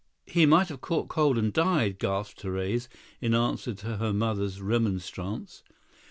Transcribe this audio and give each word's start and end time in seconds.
"He 0.25 0.47
might 0.47 0.69
have 0.69 0.81
caught 0.81 1.09
cold 1.09 1.37
and 1.37 1.53
died," 1.53 1.99
gasped 1.99 2.41
Therese, 2.41 2.89
in 3.21 3.35
answer 3.35 3.75
to 3.75 3.97
her 3.97 4.11
mother's 4.11 4.59
remonstrance. 4.59 5.61